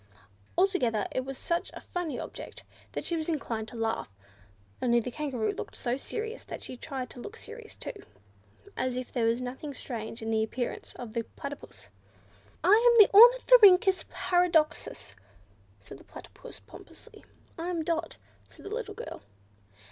[0.57, 2.63] Altogether it was such a funny object
[2.93, 4.09] that she was inclined to laugh,
[4.81, 7.93] only the Kangaroo looked so serious, that she tried to look serious too,
[8.75, 11.89] as if there was nothing strange in the appearance of the Platypus.
[12.63, 15.15] "I am the Ornithorhynchus Paradoxus!"
[15.79, 17.23] said the Platypus pompously.
[17.59, 18.17] "I am Dot,"
[18.49, 19.21] said the little girl.